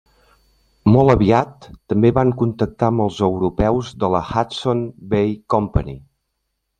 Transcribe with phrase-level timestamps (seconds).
[0.93, 5.95] Molt aviat també van contactar amb els europeus de la Hudson's Bay Company.